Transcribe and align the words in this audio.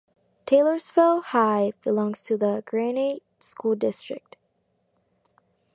Taylorsville 0.47 1.21
High 1.21 1.73
belongs 1.83 2.21
to 2.23 2.35
the 2.35 2.63
Granite 2.65 3.21
School 3.39 3.75
District. 3.75 4.35